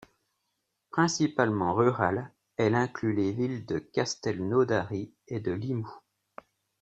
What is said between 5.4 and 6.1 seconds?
Limoux.